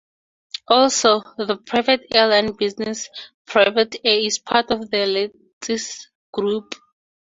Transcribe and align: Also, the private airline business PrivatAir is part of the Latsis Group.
Also, 0.67 1.21
the 1.37 1.57
private 1.63 2.07
airline 2.15 2.53
business 2.53 3.07
PrivatAir 3.45 4.25
is 4.25 4.39
part 4.39 4.71
of 4.71 4.89
the 4.89 4.97
Latsis 5.61 6.07
Group. 6.31 6.73